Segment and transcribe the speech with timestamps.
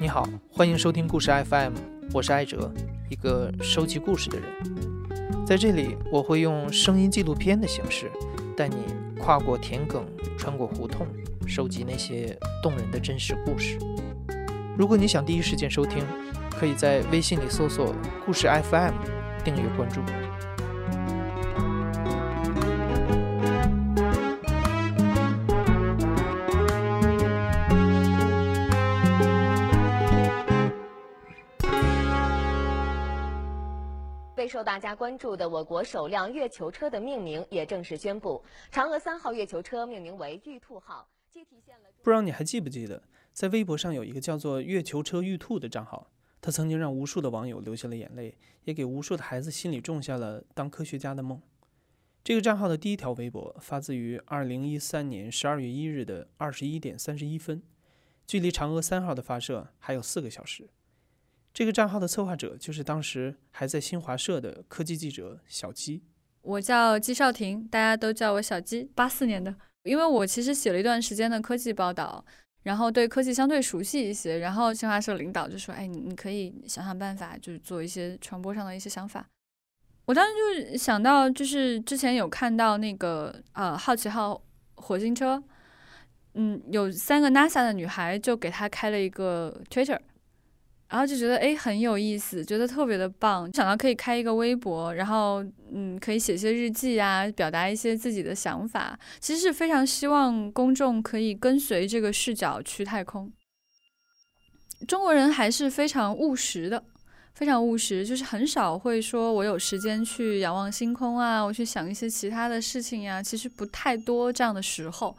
[0.00, 1.72] 你好，欢迎收听故事 FM，
[2.12, 2.72] 我是艾哲，
[3.08, 4.48] 一个收集故事的人。
[5.46, 8.10] 在这里，我会用声音纪录片的形式，
[8.56, 8.76] 带你
[9.20, 10.02] 跨过田埂，
[10.36, 11.06] 穿过胡同，
[11.46, 13.78] 收集那些动人的真实故事。
[14.76, 16.04] 如果你想第一时间收听，
[16.50, 17.94] 可以在微信里搜索
[18.26, 18.94] “故事 FM”，
[19.44, 20.00] 订阅关注。
[34.36, 46.10] 备受大家关注的我国首辆月球车的命名也正式宣布，嫦娥三号月球车命名为“玉兔号”，既体现了不知道你还记不记得，在微博上有一个叫做“月球车玉兔”的账号，
[46.42, 51.40] 他曾经让无数的网友流下了眼泪，也给无数的孩子心里种下了当科学家的梦。
[52.22, 57.62] 这个账号的第一条微博发自于二零一三年十二月一日的二十一点三十一分，
[58.26, 60.68] 距离嫦娥三号的发射还有四个小时。
[61.56, 66.02] 这个账号的策划者就是当时还在新华社的科技记者小鸡。
[66.42, 68.86] 我叫姬少婷，大家都叫我小鸡。
[68.94, 72.22] 八四年的，因为我其实写了一段时间的科技报道，
[72.64, 74.36] 然后对科技相对熟悉一些。
[74.40, 79.26] 然后新华社领导就说：“哎，你你可以想想办法，就是做一些传播上的一些想法。”
[80.04, 84.38] 我当时就想到，就是之前有看到那个呃好奇号
[84.74, 85.42] 火星车，
[86.34, 89.98] 嗯，有三个 NASA 的女孩就给他开了一个 Twitter。
[90.88, 98.98] 然后就觉得哎很有意思，觉得特别的棒，想到可以开一个微博，然后嗯可以写些日记啊，表达一些自己的想法。
[99.18, 103.32] 其实是非常希望公众可以跟随这个视角去太空。
[104.86, 106.84] 中国人还是非常务实的，
[107.34, 115.16] 非常务实，就是很少会说我有时间去仰望星空啊，我去想一些其他的事情呀，其实不太多这样的时候。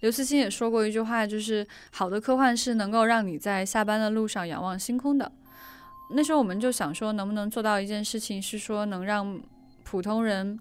[0.00, 5.30] 刘慈欣也说过一句话，就是好的科幻是能够让你在下班的路上仰望星空的。
[6.12, 9.40] 那时候我们就想说，能不能做到一件事情，是说能让
[9.84, 10.58] 普通人，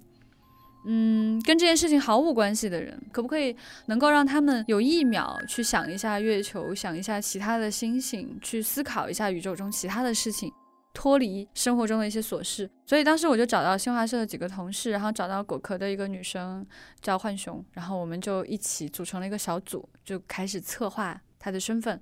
[0.85, 3.55] 嗯，跟这件事情毫无关系的人，可不可以
[3.87, 10.51] 能够让他们有一秒去想一下月球，想一下其他的星星，去思考一下宇宙中其他的事情。
[10.93, 16.65] 脱离生活中的一些琐事，所以当时我就找到新华社的几个同事，然后找到果壳的一个女生
[16.99, 22.01] 叫浣熊，然后我们就一起组成了一个小组，就开始策划她的身份。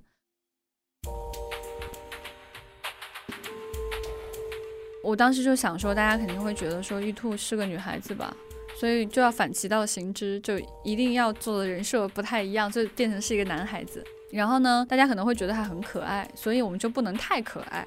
[5.04, 8.36] 我当时就想说，大家肯定会觉得说玉兔是个女孩子吧，
[8.78, 14.04] 所以就要反其道行之，就一定要做的人设不太一样，就变成是一个男孩子。
[14.32, 17.86] 然后呢，大家可能会觉得他很可爱，所以我们就不能太可爱。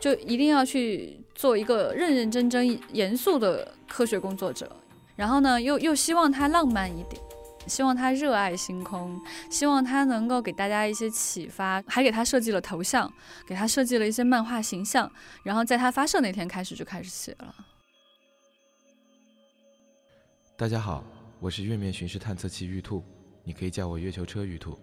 [0.00, 4.70] 就一定要去做一个认认真真、严肃的科学工作者，
[5.16, 7.20] 然后呢，又又希望他浪漫一点，
[7.66, 9.20] 希望他热爱星空，
[9.50, 13.12] 希望他能够给大家一些启发，还给他设计了头像，
[13.46, 15.10] 给他设计了一些漫画形象，
[15.42, 17.54] 然后在他发射那天开始就开始写了。
[20.56, 21.04] 大家好，
[21.40, 23.02] 我是月面巡视探测器玉兔，
[23.42, 24.78] 你可以叫我月球车玉兔。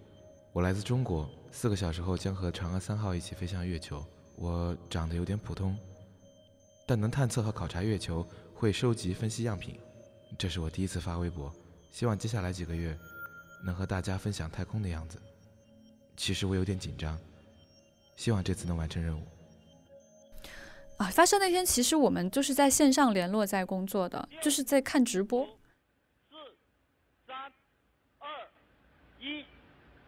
[0.52, 4.03] 我来自中国，四个小时后将和嫦娥三号一起飞向月球。
[4.41, 5.78] 我长得有点普通，
[6.88, 9.79] 但能探测和考察月球，会收集分析样品。
[10.35, 11.53] 这是我第一次发微博，
[11.91, 12.97] 希望接下来几个月
[13.63, 15.22] 能和大家分享太空的样子。
[16.18, 17.16] 其实我有点紧张，
[18.16, 19.24] 希望这次能完成任务。
[20.97, 25.46] 啊，发射那天其实我们就是在线上联络，在工作的，就是在看直播。
[25.46, 26.35] 四、
[27.28, 27.38] 三、
[28.18, 28.28] 二、
[29.19, 29.46] 一，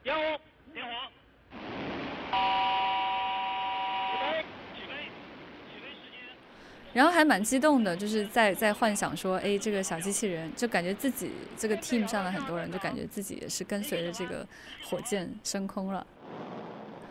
[0.01, 0.41] 点火。
[6.93, 14.45] 然后还蛮激动的，就是在在幻想说，哎，这个小机器人就感觉自己这个 team 上的很多人就感觉自己也是跟随着这个
[14.85, 16.05] 火箭升空了，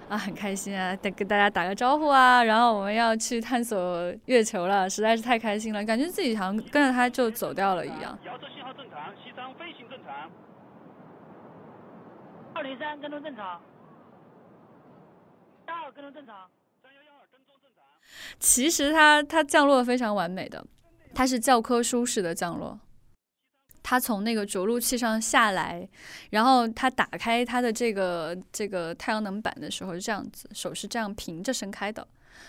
[0.08, 8.16] 啊，很开心啊，得跟大家打个招呼啊，然后我们要去探索月球了，实在是太开心了，感觉自己好像跟着它就走掉了一样。
[8.24, 10.30] 遥测信号正常，西昌飞行正常。
[12.54, 13.60] 二零三跟踪正常，
[15.66, 16.48] 大二跟踪正常。
[18.38, 20.64] 其实它它降落非常完美的，
[21.14, 22.78] 它是教科书式的降落。
[23.84, 25.88] 它从那个着陆器上下来，
[26.30, 32.06] 然后它打开它的这个这个太阳能板的时候是这样子，手是这样平着伸开的。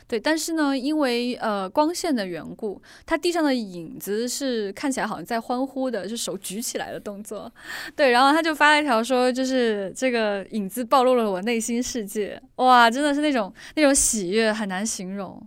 [0.07, 7.51] 对，但是呢，因为呃光线的缘故，它地上的影子是看起来好像在欢呼的，是手举起来的动作。
[7.95, 12.39] 对，然后他就发了一条说，就是这个影子暴露了我内心世界。
[12.57, 15.41] 哇，真的是那种那种喜悦很难形容。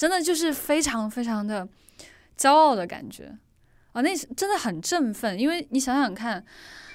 [0.00, 1.68] 真的就是非常非常的
[2.34, 3.36] 骄傲的感觉，
[3.92, 6.42] 啊，那是真的很振奋，因为你想想看，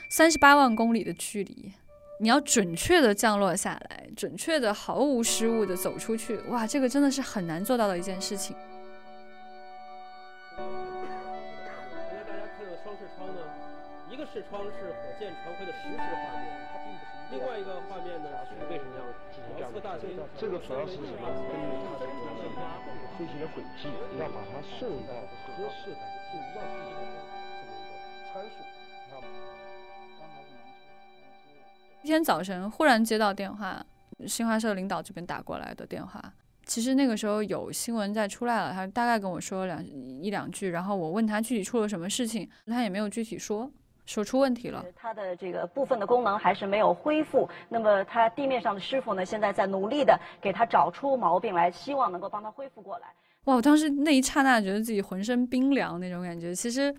[0.10, 1.72] 三十八万公里的距离，
[2.20, 8.56] 你要准确的降落下来，准确的毫无失误的走出去，哇，这个真的是很难做到的一件事情。
[10.58, 10.66] 刚
[12.10, 13.42] 才大家看到的双视窗呢，
[14.10, 19.78] 一个视窗是火箭传回的实时画面，它并不是另外一个画面呢是为什么要进行这样的？
[20.40, 21.75] 这个主要是什么？
[23.18, 23.88] 飞行的轨迹，
[24.20, 25.14] 要把它送到
[25.48, 25.98] 合适的
[26.32, 27.16] 进入到地球的
[27.60, 27.96] 这么一个
[28.34, 28.56] 参数。
[29.04, 29.22] 你看，
[30.20, 30.60] 刚才是能
[32.04, 33.86] 一天早晨忽然接到电话，
[34.28, 36.22] 新华社领导这边打过来的电话。
[36.66, 43.72] 其实那个时候有新闻在出来了，他大概跟我说了两一两句，然后我问他具体出了什么事情，他也没有具体说，
[44.06, 44.86] 说出问题了。
[44.96, 47.50] 它的这个部分的功能还是没有恢复。
[47.70, 53.08] 那么，它地面上的师傅呢，现在在努力的给它找出毛病来，希望能够帮它恢复过来。
[53.46, 53.56] 哇！
[53.56, 56.54] 我当时那一刹那觉得自己浑身冰凉那种感觉。
[56.54, 56.92] 其实，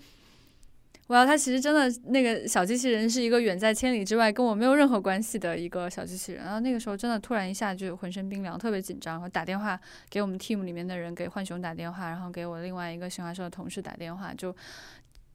[1.08, 6.44] 哇，它其实真的那个小机器人是一个远在千里之外，跟我没有任何关系的一个小机器人。
[6.44, 9.20] 然后那个时候真的突然一下就浑身冰凉，特别紧张。
[9.20, 9.78] 我打电话
[10.08, 14.54] 给我们 team 里面的人，给浣熊打电话，然后给我另外一个新华社的同事打电话，就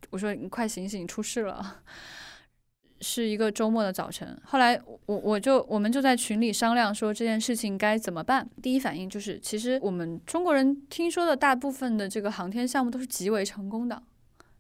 [0.10, 1.82] 我说你快醒醒，出事了。
[3.04, 8.48] 是一个周末的早晨，后来我我就我们就在群里商量说这件事情该怎么办。
[8.62, 14.04] 第一反应就是，其实我们中国人听说的大部分的这个航天项目都是极为成功的，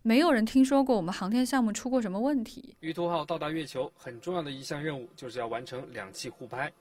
[0.01, 2.75] 没有人听说过我们航天项目出过什么问题。
[2.79, 6.73] 玉兔号到达月球很重要的一项任务就是要完成两栖互拍，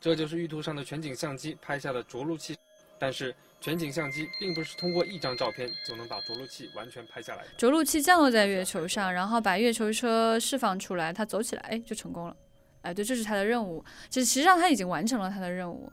[0.00, 2.56] 这就是玉兔上的全景相机拍下的着陆器，
[3.00, 3.34] 但是。
[3.64, 7.46] 全景相机并不是通过一张照片就能把着陆器完全拍下来。
[7.56, 12.36] 着陆器降落在月球上，然后把月球车释放出来，它走起来，哎，就成功了。
[12.82, 13.82] 哎，对，这是它的任务。
[14.10, 15.90] 其实实际上它已经完成了它的任务。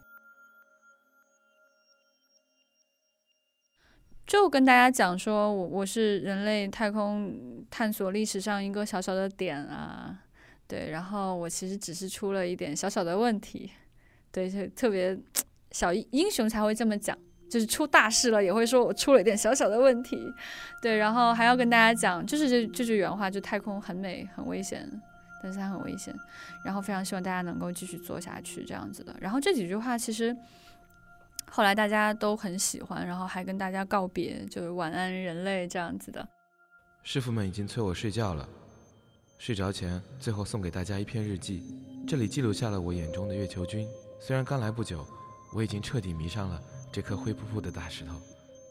[4.27, 10.23] 就跟大家讲说，我我是人类太空探索历史上一个小小的点啊，
[10.67, 13.71] 对，然后我其实只是出了一点小小的问题，
[14.29, 15.17] 对，就特别
[15.71, 17.17] 小英雄才会这么讲。
[17.51, 20.33] 就是出大事了，也会说我出了一点小小的问题，
[20.81, 24.89] 对，然后还要跟大家讲，就是这这句原话，就太空很美，很危险，
[25.43, 26.15] 但是它很危险，
[26.63, 29.13] 然后非常希望大家能够继续做下去这样子的。
[29.19, 30.33] 然后这几句话其实
[31.49, 36.25] 后来大家都很喜欢，然后还跟大家告别，就是晚安人类这样子的。
[37.03, 38.47] 师傅们已经催我睡觉了，
[39.37, 41.61] 睡着前最后送给大家一篇日记，
[42.07, 43.85] 这里记录下了我眼中的月球君。
[44.21, 45.05] 虽然刚来不久，
[45.53, 46.61] 我已经彻底迷上了。
[46.91, 48.15] 这颗灰扑扑的大石头，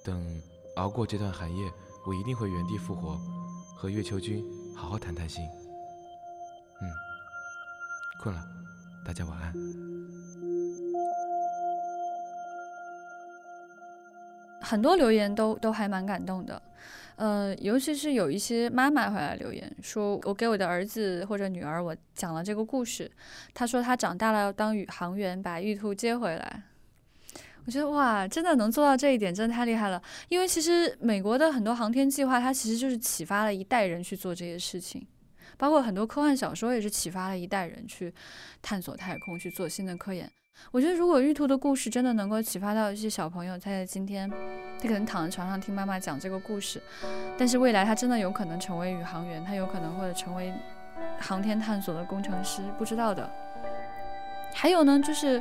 [0.04, 0.42] 等
[0.76, 1.72] 熬过这段寒夜，
[2.06, 3.18] 我一定会原地复活，
[3.74, 4.44] 和月球君
[4.76, 5.42] 好好谈谈心。
[6.82, 6.88] 嗯，
[8.22, 8.46] 困了，
[9.06, 9.54] 大家晚安。
[14.60, 16.62] 很多留言都都还蛮感动的，
[17.16, 23.10] 呃，尤其是有一些妈妈回来留言，说我给我的儿子或者女儿我讲了这个故事，
[23.54, 26.62] 他说他长大了要当宇航员，把玉兔接回来。
[27.70, 30.02] 我觉得哇，真的能做到这一点，真的太厉害了。
[30.28, 35.06] 因为其实美国的很多航天计划，它其实就是启发了一代人去做这些事情，
[35.56, 38.12] 包括很多科幻小说也是启发了一代人去
[38.60, 40.28] 探索太空，去做新的科研。
[40.72, 46.82] 我觉得如果玉兔的故事真的能够启发到一些小朋友，他在今天他可能躺在床上听妈妈讲这个故事，
[47.38, 50.52] 但是未来他真的有可能成为宇航员，他有可能或者成为
[51.20, 53.30] 航天探索的工程师，不知道的。
[54.52, 55.40] 还有呢，就是。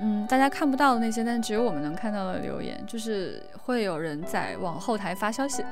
[0.00, 5.62] 嗯，大家看不到的那些，但只有我们能看到的留言，就是会有人在往后台发消息，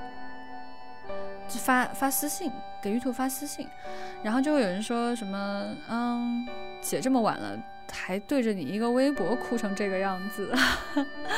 [1.48, 3.66] 就发发私信给玉兔发私信，
[4.22, 6.46] 然后就会有人说什么，嗯，
[6.80, 7.58] 姐这么晚了
[7.90, 10.54] 还对着你一个微博哭成这个样子，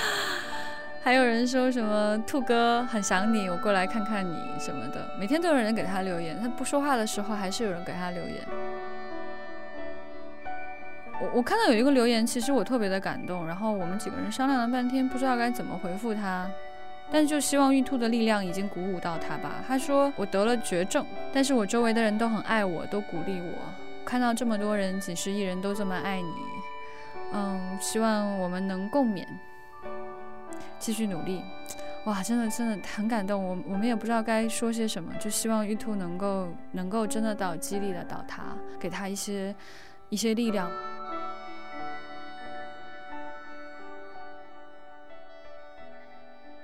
[1.02, 8.36] 还有人说什么兔哥很想你，我过来看看你什么的，每天都有人给他留言，他不说话的时候还是有人给他留言。
[11.22, 16.50] 我我看到有一个留言，其实我特别的感动，然后我们几个人商量了半天，不知道该怎么回复他，
[17.12, 19.62] 但就希望玉兔的力量已经鼓舞到他吧。
[19.68, 23.52] 他说我得了绝症，但是我周围的人都很爱我，都鼓励我。
[24.04, 26.32] 看到这么多人，几十亿人都这么爱你，
[27.32, 29.24] 嗯，希望我们能共勉，
[30.80, 31.40] 继续努力。
[32.06, 38.42] 哇，真的真的很感动，我我们也不知道该说些什么，就希望玉兔能够能够真的到激励得到他，
[38.80, 39.54] 给他一些
[40.08, 40.68] 一些力量。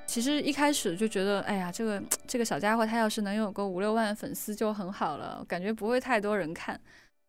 [0.09, 6.81] 其实一开始就觉得，哎呀，这个这个小家伙他要是能有个五六万粉丝就很好了，感觉不会太多人看。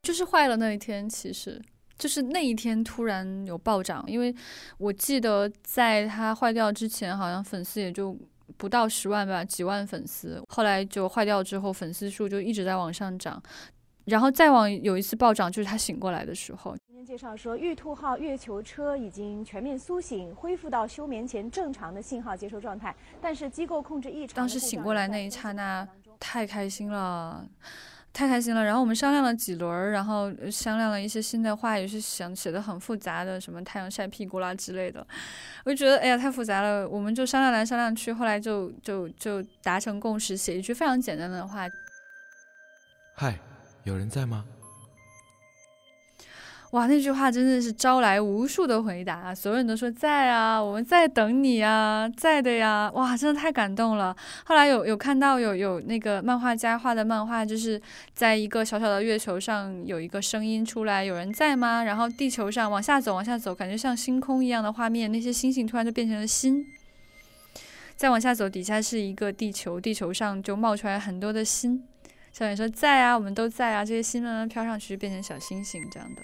[0.02, 1.62] 就是坏了那一天，其实
[1.98, 4.34] 就是那一天突然有暴涨，因为
[4.78, 8.18] 我记得在他坏掉之前，好像粉丝也就
[8.56, 13.44] 不到十万吧，几万粉丝，后来就坏掉之后，粉丝数就一直在往上涨，
[14.06, 16.74] 然后再往有一次暴涨，就是他醒过来的时候。
[17.06, 24.36] 介绍说，玉兔号月球车已经全面苏醒，恢复到休眠前正常的信号接收状态，但是机构控制异常。
[24.36, 25.88] 当时醒过来那一刹那，
[26.20, 27.48] 太开心了。
[28.12, 35.06] 太开心了，然后我们商量了几轮，然后商量了一些新的话，也是想写的很复杂的，什么太阳晒屁股啦之类的，
[35.64, 41.68] 我就觉得哎呀太复杂了，我们就商量来商量去，后来就就就达成共识，写一句非常简单的话。
[43.14, 43.38] 嗨，
[43.84, 44.44] 有人在吗？
[46.72, 54.16] 哇，那句话真的是招来无数的回答，所有人都说在啊，我们在等你啊，在的呀，哇，真的太感动了。
[54.46, 57.82] 后来有有看到有有那个漫画家画的漫画，就是
[58.14, 61.84] 在一个小小的月球上有一个声音出来，有人在吗？
[61.84, 66.64] 然后地球上往下走，往下走，感觉像星空一样的画面，那些星星突然就变成了心。
[67.96, 71.84] 再往下走，底下是一个地球，地球上就冒出来很多的心。
[72.32, 76.22] 小远说在啊，我们都在啊，这些心慢慢飘上去，变成小星星这样的。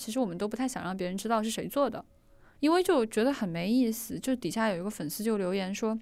[0.00, 2.02] 其实我们都不太想让别人知道是谁做的，
[2.60, 4.18] 因为就觉得很没意思。
[4.18, 5.98] 就底下有一个粉丝就留言说：“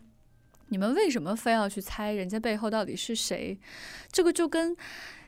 [0.70, 3.58] 你们为什么非要去猜人家背后到底是谁？
[4.12, 4.76] 这个就跟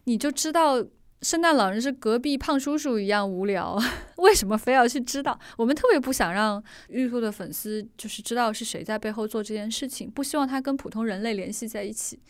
[0.04, 0.86] 你就知道
[1.20, 3.76] 圣诞老人是隔壁胖叔叔一样无聊。
[4.18, 5.36] 为什么非要去知道？
[5.58, 12.20] 我们特别不想让玉兔的粉丝就是知道是谁在背后做这件事情，不希望他跟普通人类联系在一起。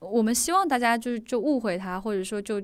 [0.00, 2.58] 我们希望大家就是就误会他，或者说就。”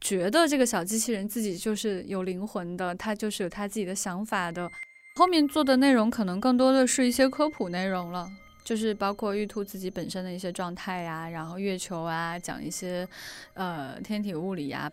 [0.00, 4.70] 觉得这个小机器人自己就是有灵魂的，它就是有它自己的想法的。
[5.16, 8.30] 后面做的内容可能更多的是一些科普内容了，
[8.62, 13.08] 就是包括玉兔自己本身的一些状态呀，然后月球啊，讲一些
[13.54, 14.90] 呃天体物理呀。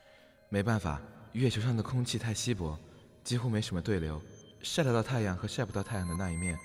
[0.50, 1.02] 没办法，
[1.34, 2.80] 月球上的空气太稀薄，
[3.24, 4.22] 几乎没什么对流，
[4.62, 6.58] 晒得到太阳和晒不到太阳的那一面，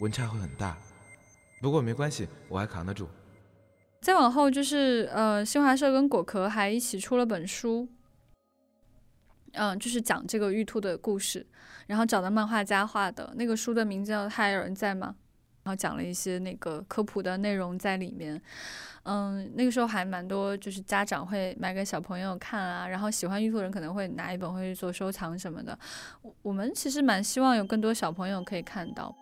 [0.00, 0.76] 温差会很大。
[1.62, 3.08] 不过没关系，我还扛得住。
[4.08, 7.86] 再往后就是，呃，新华社跟果壳还一起出了本书，
[9.52, 11.46] 嗯，就是讲这个玉兔的故事，
[11.88, 15.08] 然后找的漫画家画的那个书的名字叫《还有人在吗》，
[15.64, 18.40] 然后讲了一些那个科普的内容在里面，
[19.02, 25.78] 嗯，那个时候还蛮多，就是家长会买给小朋友看啊，然后喜欢玉兔人可能会拿一本回去做收藏什么的，
[26.22, 29.14] 我我们其实蛮希望有更多小朋友可以看到。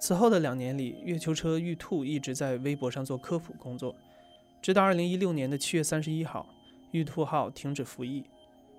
[0.00, 3.94] 此后的两年里，月球车玉兔一直在微博上做科普工作，
[4.62, 6.46] 直到2016年的7月31号，
[6.92, 8.24] 玉兔号停止服役。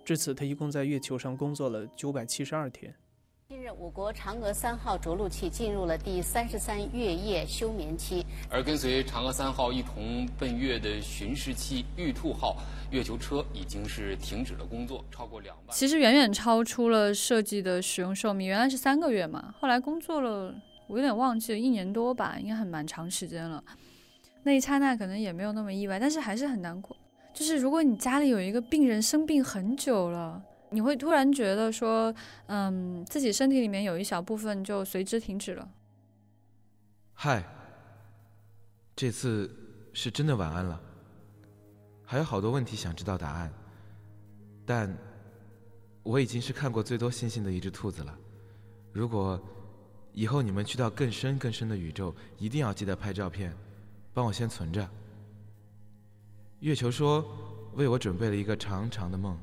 [0.04, 2.96] 至此，他一共在月球上工作了972天。
[3.50, 12.58] 近日，我国嫦娥三号着陆器进入了第三十三月夜休眠期，而跟随嫦娥三号一同奔月的巡视器玉兔号
[12.90, 15.78] 月球车已经是停止了工作，超过两万。
[15.78, 20.56] 其实远远超出了设计的使用寿命，原来是三个月嘛，后来工作了。
[20.92, 23.64] 我有点忘记了，一年多吧，应该很蛮长时间了。
[24.44, 26.98] 那一刹那可能也没有那么意外，但是还是很难过。
[27.34, 32.14] 就是如果你家里有一个病人生病很久了，你会突然觉得说，
[32.48, 35.66] 嗯，自己身体里面有一小部分就随之停止了。
[37.14, 37.42] 嗨，
[38.94, 39.50] 这次
[39.94, 40.78] 是真的晚安了。
[42.04, 43.54] 还有好多问题想知道答案，
[44.66, 44.94] 但
[46.04, 48.14] 我已经是看过最多星星的一只兔子了。
[48.92, 49.42] 如果。
[50.14, 53.56] 以后你们去到更深更深的宇宙，一定要记得拍照片，
[54.14, 54.88] 帮我先存着。
[56.60, 57.26] 月球说，
[57.74, 59.40] 为我准备了一个长长的梦，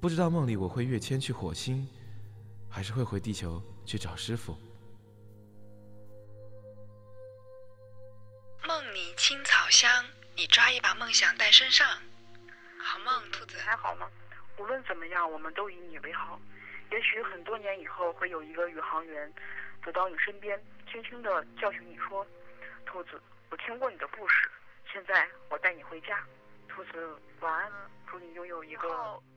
[0.00, 1.86] 不知道梦里我会跃迁去火星，
[2.68, 4.56] 还是会回地球去找师傅。
[8.66, 10.04] 梦里青草香，
[10.36, 11.86] 你抓一把梦想带身上。
[12.82, 13.58] 好梦，兔子。
[13.58, 14.08] 还好吗？
[14.58, 16.40] 无论怎么样，我们都以你为好。
[16.90, 19.32] 也许很多年以后，会有一个宇航员
[19.84, 22.26] 走到你身边，轻轻地叫醒你说
[22.84, 23.20] ：“兔子，
[23.50, 24.50] 我听过你的故事，
[24.92, 26.18] 现在我带你回家。”
[26.68, 27.72] 兔子，晚安，
[28.08, 28.88] 祝你拥有一个。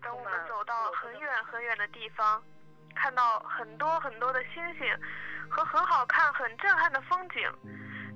[0.02, 2.44] 等我们走到很远很远的地方，
[2.96, 4.88] 看到很多很多的星星
[5.50, 7.52] 和很好看、很震撼的风景，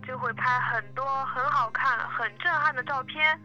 [0.05, 3.39] 就会拍很多很好看、很震撼的照片。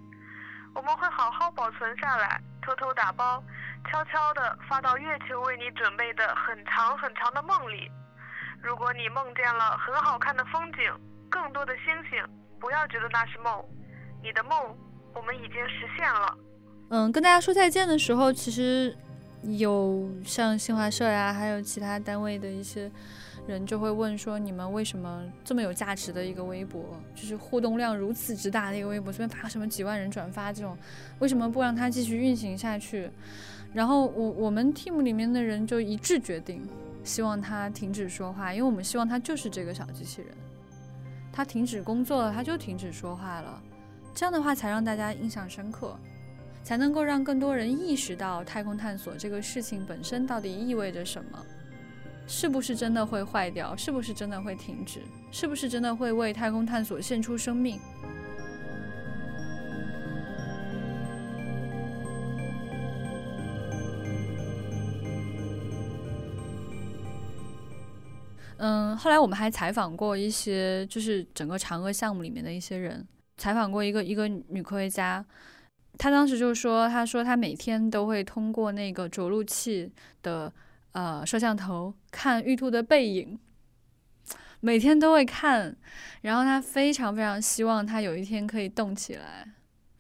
[0.74, 3.42] 我们会好好保存下来，偷偷打包。
[3.90, 7.90] 悄悄地发到月球为你准备的很长很长的梦里。
[8.62, 10.78] 如果你梦见了很好看的风景，
[11.28, 12.22] 更多的星星，
[12.60, 13.64] 不要觉得那是梦，
[14.22, 14.52] 你的梦
[15.14, 16.38] 我们已经实现了。
[16.90, 18.96] 嗯，跟大家说再见的时候，其实
[19.42, 22.90] 有像新华社呀，还有其他单位的一些
[23.48, 30.78] 人就会问说：你们为什么这么有价值的一个微博，就是互动量如此之大的一个微博，随便发什么几万人转发这种，
[31.18, 33.10] 为什么不让它继续运行下去？
[33.74, 36.62] 然后我我们 team 里面的人就一致决定，
[37.04, 40.30] 希望它停止说话，因为我们希望它就是这个小机器人，
[41.32, 43.62] 它停止工作了，它就停止说话了，
[44.14, 45.96] 这样的话才让大家印象深刻，
[46.62, 51.38] 才能够让更多人意识到太空探索这个事情本身到底意味着什么，
[52.26, 55.00] 是不是真的会坏掉，是不是真的会停止，
[55.30, 57.80] 是不是真的会为太空探索献出生命。
[68.64, 73.04] 嗯，后来我们还采访过一些，就是整个嫦娥项目里面的一些人，
[73.36, 75.24] 采访过一个一个女科学家，
[75.98, 79.90] 她当时就说，她说她每天都会通过那个着陆器
[80.22, 80.52] 的
[80.92, 83.36] 呃摄像头看玉兔的背影，
[84.60, 85.76] 每天都会看，
[86.20, 89.48] 然后她非常非常希望它有一天可以动起来。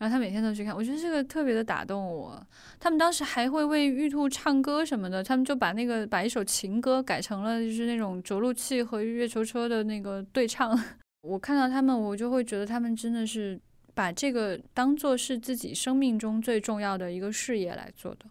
[0.02, 2.44] 然后他每天都去看，我觉得这个特别的打动我。
[2.80, 10.76] 他们当时还会为玉兔唱歌什么的，他们就把那个把一首情歌改成了就是那种着陆器和月球车的那个对唱。
[11.20, 13.56] 我看到他们，我就会觉得他们真的是
[13.94, 18.26] 把这个当做是自己生命中最重要的一个事业来做的。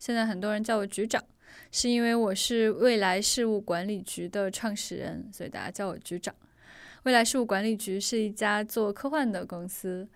[0.00, 1.22] 现在很多人叫我局长，
[1.70, 6.34] 是因为我是未来事务管理局的创始人，所以大家叫我局长。
[7.04, 10.06] 未来事务管理局是一家做科幻的公司。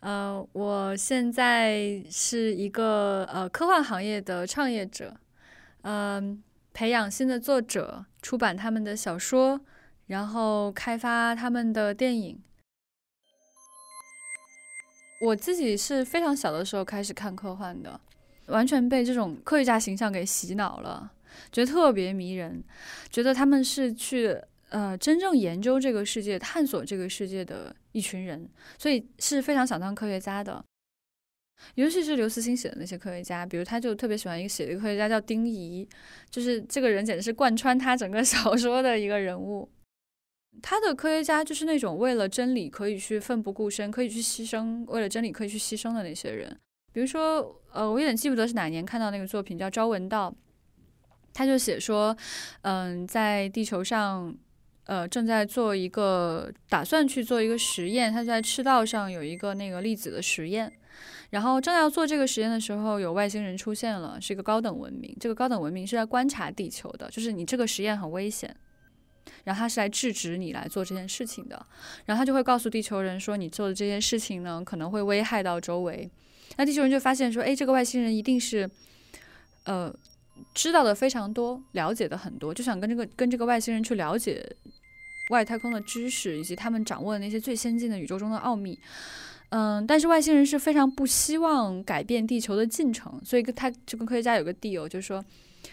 [0.00, 5.14] 呃，我现在是一个呃科幻行业的创业者，
[5.82, 9.60] 嗯，培养新的作者，出版他们的小说，
[10.08, 12.42] 然后开发他们的电影。
[15.20, 18.00] 我自己是非常小的时候开始看科幻的，
[18.46, 21.12] 完全被这种科学家形象给洗脑了，
[21.52, 22.64] 觉得特别迷人，
[23.08, 24.36] 觉得他们是去。
[24.72, 28.48] 呃，真正研究这个世界、探索这个世界的一群人，
[28.78, 30.64] 所以是非常想当科学家的。
[31.74, 35.86] 尤其是刘慈欣写的那些科学家，比如他就特别喜欢一个写的科学家叫丁仪，
[36.30, 39.68] 就是这个人简直是贯穿他整个 小说的一个人物。
[40.62, 46.50] 他的科学家就是那种为了真理可以去奋不顾身、可以去牺牲，为了真理可以去牺牲的那些人。
[46.94, 50.30] 比如说，呃，我有点记不得是哪年看到那个作品叫《朝闻道》，
[51.34, 52.16] 他就写说，
[52.62, 54.34] 嗯，在地球上。
[54.84, 60.72] 呃，正在做一个打算去做一个实验，他在赤道上有一个那个粒子的实验，
[61.30, 65.16] 然后正要做这个实验的时候，有外星人出现了，是一个高等文明。
[65.20, 68.54] 这个高等文明是在观察地球的，就是你这个实验很危险，
[69.44, 71.64] 然后他是来制止你来做这件事情的，
[72.06, 76.10] 然后他就会告诉地球人说，你做的这件事情呢，可能会危害到周围。
[76.56, 78.68] 那地球人就发现说，哎，这个外星人一定是，
[79.64, 79.94] 呃。
[80.54, 84.44] 知道的非常多，了解的很多，就想跟这个跟这个外星人去了解
[85.30, 88.78] 外太空的知识，以及他们掌握的那些最先进的宇宙中的奥秘。
[89.50, 95.22] 嗯，但是外星人是非常不希望改变地球的进程，所以他就跟科学家有个 deal，就是说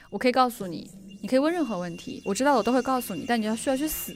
[0.09, 0.89] 我可以告诉你，
[1.21, 4.13] 你可以问任何问题，我知道我都会告诉你，但你要需要去死。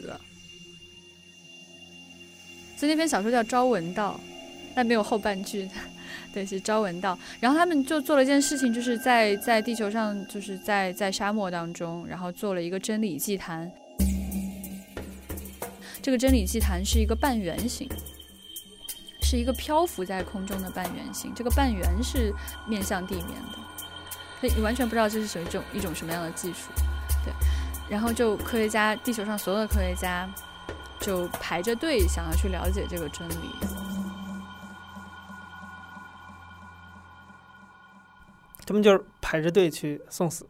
[2.76, 4.20] 所以那篇小说叫《朝闻道》，
[4.76, 5.70] 但没有后半句。
[6.34, 7.18] 对，是朝闻道。
[7.40, 13.72] 然后他们就做了一件事情，就是在在地球上，就是在在沙漠当中，然后做了一个真理祭坛。
[16.04, 17.90] 这个真理祭坛是一个半圆形，
[19.22, 21.34] 是一个漂浮在空中的半圆形。
[21.34, 22.36] 这个半圆是
[22.68, 23.58] 面向地面的，
[24.42, 26.70] 所以你完全不知道这是属于一种一种什么样的技术。
[27.24, 27.34] 对，
[27.90, 30.30] 然后就科学家，地球上所有的科学家
[31.00, 33.56] 就排着队想要去了解这个真理。
[38.66, 40.46] 他们就是排着队去送死，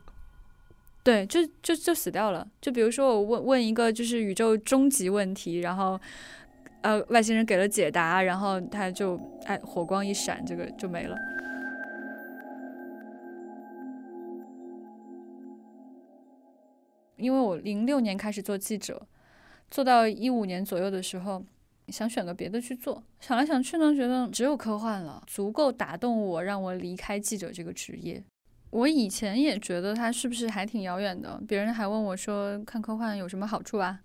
[1.03, 2.47] 对，就就就死掉了。
[2.61, 5.99] 就比如说我问问一个就是宇宙终极问题，然后
[6.81, 11.15] 呃外星人给了解答，然后他就哎火光一闪，这个就没了。
[17.17, 19.05] 因为我零六年开始做记者，
[19.69, 21.43] 做到一五年左右的时候。
[21.89, 28.23] 想选个别的去做，想来想去呢，觉得只有科幻了，足够打动我，让我离开记者这个职业。
[28.73, 33.99] 我以前也觉得它是不是还挺遥远的，别人还问我说看科幻有什么好处啊？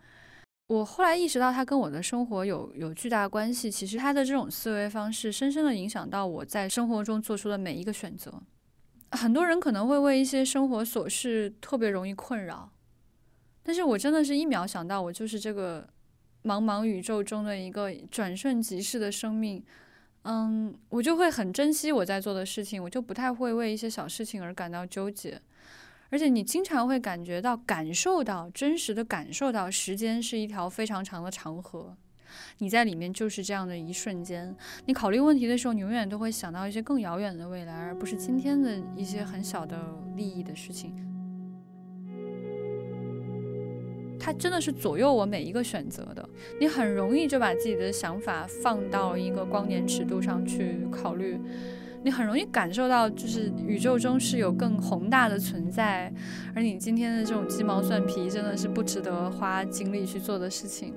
[0.66, 3.70] 我后来意识到它跟我的生活有有巨大关系。
[3.70, 8.30] 其实它的这种思维方式深深的影响到我在生活中做出的每一个选择。
[9.12, 12.70] 很多人可能会为一些生活琐事特别容易困扰，
[13.62, 15.88] 但是我真的是一秒想到我就是这个。
[16.44, 19.62] 茫茫宇宙中的一个转瞬即逝的生命，
[20.30, 25.40] 嗯，我就会很珍惜我在做的事情，我就不太会为一些小事情而感到纠结。
[26.10, 31.96] 而且你经常会感觉到、感受到、真实的感受到，时间是一条非常长的长河，
[32.58, 34.54] 你在里面就是这样的一瞬间。
[34.84, 39.78] 你考虑问题的时候，你永远都会想到一些更遥远的未来，而不是今天的一些很小的
[40.14, 40.94] 利益的事情。
[44.28, 46.28] 它真的是左右我每一个选择的。
[46.60, 51.40] 你很容易就把自己的想法放到一个光年尺度上去考虑，
[52.04, 56.12] 你很容易感受到，就是宇宙中是有更宏大的存在，
[56.54, 60.92] 而你今天的这种鸡毛蒜皮真的是不值得花精力去做的事情。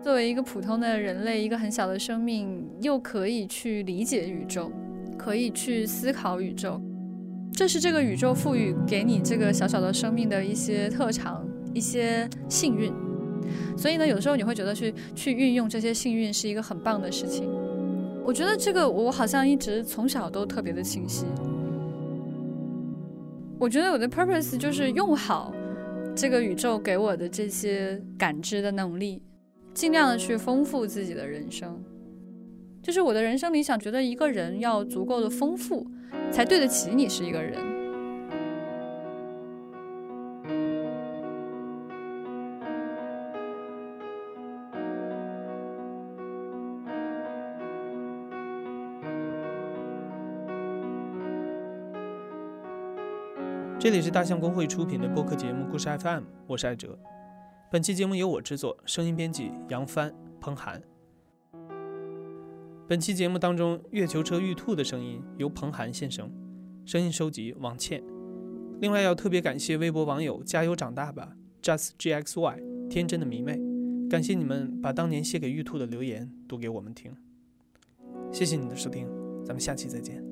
[0.00, 4.70] 作为一个普通的人类，一个很小的生命，又可以去理解宇宙，
[5.18, 6.80] 可以去思考宇宙，
[7.52, 12.92] 这是这个宇宙赋予给你这个小小的生命的一些特长、一些幸运。
[13.76, 17.50] 所以呢，有时候你会觉得去去运用这些幸运是一个很棒的事情。
[18.24, 21.26] 我觉得这个我好像一直从小都特别的清晰。
[23.58, 25.52] 我觉得我的 purpose 就是用好
[26.14, 29.22] 这个宇宙给我的这些感知的能力。
[29.72, 31.80] 尽量的去丰富自己的人生，
[32.82, 33.78] 就是我的人生理想。
[33.78, 35.86] 觉得一个人要足够的丰富，
[36.32, 37.58] 才对得起你是一个人。
[53.78, 56.98] 这里是大象公会出品的播客节目《故事 FM》，我是艾哲。
[57.70, 60.80] 本期节目由我制作，声音编辑杨帆、彭涵。
[62.90, 66.28] 本期节目当中，月球车玉兔的声音由彭涵献声，
[66.84, 68.02] 声音收集王倩。
[68.80, 73.60] 另外要特别感谢微博网友“加油长大吧 ”，justgxy 天真的迷妹，
[74.10, 77.14] 感谢你们把当年写给玉兔的留言读给我们听。
[78.32, 79.06] 谢谢你的收听，
[79.44, 80.29] 咱们下期再见。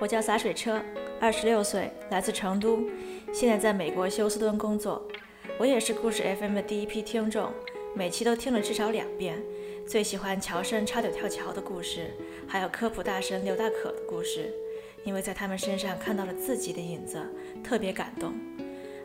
[0.00, 0.80] 我叫洒水车，
[1.20, 2.78] 二十六岁，来自成都，
[3.32, 5.04] 现在在美国休斯敦工作。
[5.58, 7.50] 我也是故事 FM 的第一批听众，
[7.96, 9.42] 每期都听了至少两遍。
[9.88, 12.12] 最喜欢乔生差点跳桥的故事，
[12.46, 14.54] 还有科普大神刘大可的故事，
[15.02, 17.20] 因为在他们身上看到了自己的影子，
[17.64, 18.34] 特别感动。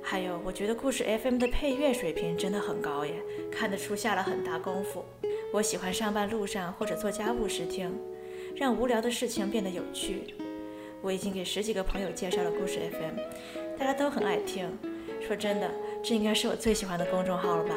[0.03, 3.15] 还有，我觉得故事 FM 的配乐水平真的很高耶，
[3.51, 5.03] 看得出下了很大功夫。
[5.51, 7.91] 我喜欢上班路上或者做家务时听。
[8.56, 10.36] 让无聊的事情变得有趣。
[11.04, 14.70] 我已经给十几个朋友介绍了故事 FM，大家都很爱听。
[15.28, 15.70] 说真的，
[16.02, 17.76] 这应该是我最喜欢的公众号了吧。